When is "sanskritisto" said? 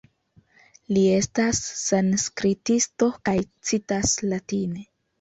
1.83-3.13